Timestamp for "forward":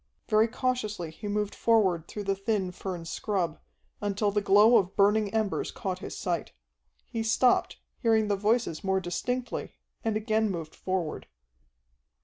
1.53-2.07, 10.73-11.27